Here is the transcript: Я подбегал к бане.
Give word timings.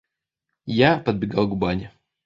Я 0.65 0.97
подбегал 0.97 1.47
к 1.47 1.55
бане. 1.55 1.91